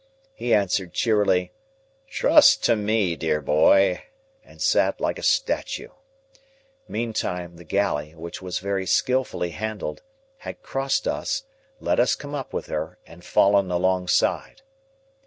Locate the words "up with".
12.33-12.65